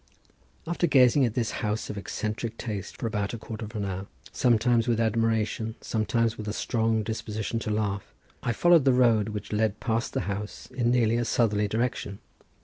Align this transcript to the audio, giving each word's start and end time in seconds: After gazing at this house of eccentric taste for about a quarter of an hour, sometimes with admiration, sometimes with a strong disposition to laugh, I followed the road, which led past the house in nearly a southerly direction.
After 0.65 0.87
gazing 0.87 1.25
at 1.27 1.35
this 1.35 1.51
house 1.61 1.87
of 1.91 1.95
eccentric 1.95 2.57
taste 2.57 2.97
for 2.97 3.05
about 3.05 3.35
a 3.35 3.37
quarter 3.37 3.65
of 3.65 3.75
an 3.75 3.85
hour, 3.85 4.07
sometimes 4.31 4.87
with 4.87 4.99
admiration, 4.99 5.75
sometimes 5.79 6.39
with 6.39 6.47
a 6.47 6.53
strong 6.53 7.03
disposition 7.03 7.59
to 7.59 7.69
laugh, 7.69 8.11
I 8.41 8.51
followed 8.51 8.85
the 8.85 8.93
road, 8.93 9.29
which 9.29 9.53
led 9.53 9.79
past 9.79 10.13
the 10.13 10.21
house 10.21 10.65
in 10.71 10.89
nearly 10.89 11.17
a 11.17 11.23
southerly 11.25 11.67
direction. 11.67 12.17